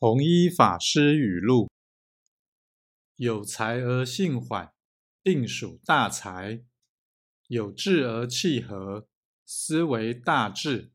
[0.00, 1.68] 弘一法师语录：
[3.16, 4.72] 有才而性缓，
[5.24, 6.62] 定属大才；
[7.48, 9.08] 有志而气和，
[9.44, 10.92] 思维大智。